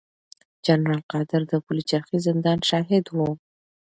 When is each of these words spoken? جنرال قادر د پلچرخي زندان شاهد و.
جنرال 0.65 1.01
قادر 1.11 1.41
د 1.51 1.53
پلچرخي 1.65 2.17
زندان 2.27 2.59
شاهد 2.69 3.05
و. 3.09 3.17